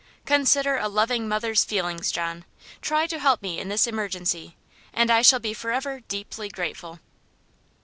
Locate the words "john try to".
2.11-3.19